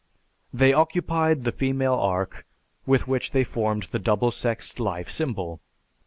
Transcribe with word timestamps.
They 0.51 0.73
occupied 0.73 1.43
the 1.43 1.51
female 1.51 1.93
ark 1.93 2.47
with 2.87 3.07
which 3.07 3.29
they 3.33 3.43
formed 3.43 3.83
the 3.91 3.99
double 3.99 4.31
sexed 4.31 4.79
life 4.79 5.11
symbol. 5.11 5.61